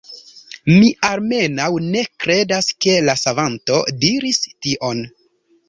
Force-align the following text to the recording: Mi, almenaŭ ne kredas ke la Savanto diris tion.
Mi, 0.69 0.87
almenaŭ 1.09 1.67
ne 1.89 2.03
kredas 2.25 2.71
ke 2.87 2.97
la 3.11 3.17
Savanto 3.27 3.79
diris 4.07 4.43
tion. 4.53 5.07